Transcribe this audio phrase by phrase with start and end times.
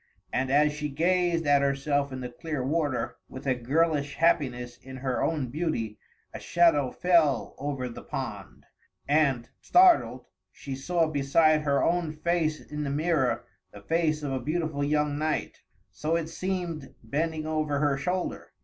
[0.33, 4.97] And, as she gazed at herself in the clear water, with a girlish happiness in
[4.97, 5.99] her own beauty,
[6.33, 8.65] a shadow fell over the pond;
[9.07, 14.39] and, startled, she saw beside her own face in the mirror the face of a
[14.39, 15.59] beautiful young knight,
[15.91, 18.53] so it seemed, bending over her shoulder.